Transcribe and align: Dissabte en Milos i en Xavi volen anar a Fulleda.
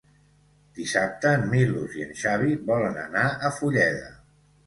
Dissabte 0.79 1.33
en 1.39 1.43
Milos 1.51 1.99
i 1.99 2.05
en 2.05 2.15
Xavi 2.23 2.57
volen 2.71 2.99
anar 3.05 3.27
a 3.51 3.55
Fulleda. 3.61 4.09